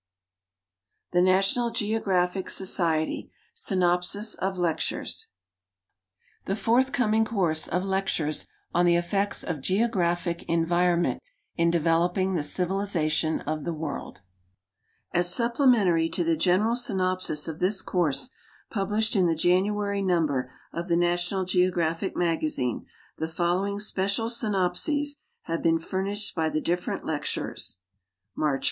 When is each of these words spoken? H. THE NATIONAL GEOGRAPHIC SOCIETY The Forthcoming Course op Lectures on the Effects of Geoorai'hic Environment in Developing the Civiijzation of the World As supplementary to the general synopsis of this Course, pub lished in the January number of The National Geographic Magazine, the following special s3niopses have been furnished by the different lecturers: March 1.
H. 0.01 1.13
THE 1.13 1.21
NATIONAL 1.21 1.69
GEOGRAPHIC 1.69 2.49
SOCIETY 2.49 3.31
The 3.67 4.47
Forthcoming 6.55 7.23
Course 7.23 7.69
op 7.69 7.83
Lectures 7.83 8.47
on 8.73 8.87
the 8.87 8.95
Effects 8.95 9.43
of 9.43 9.57
Geoorai'hic 9.57 10.43
Environment 10.47 11.21
in 11.55 11.69
Developing 11.69 12.33
the 12.33 12.41
Civiijzation 12.41 13.43
of 13.45 13.63
the 13.63 13.75
World 13.75 14.21
As 15.13 15.31
supplementary 15.31 16.09
to 16.09 16.23
the 16.23 16.35
general 16.35 16.75
synopsis 16.75 17.47
of 17.47 17.59
this 17.59 17.83
Course, 17.83 18.31
pub 18.71 18.89
lished 18.89 19.15
in 19.15 19.27
the 19.27 19.35
January 19.35 20.01
number 20.01 20.51
of 20.73 20.87
The 20.87 20.97
National 20.97 21.45
Geographic 21.45 22.15
Magazine, 22.15 22.87
the 23.19 23.27
following 23.27 23.79
special 23.79 24.29
s3niopses 24.29 25.17
have 25.43 25.61
been 25.61 25.77
furnished 25.77 26.33
by 26.33 26.49
the 26.49 26.59
different 26.59 27.05
lecturers: 27.05 27.81
March 28.35 28.59
1. 28.59 28.59